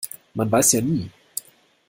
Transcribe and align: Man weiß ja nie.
Man 0.33 0.51
weiß 0.51 0.71
ja 0.71 0.81
nie. 0.81 1.11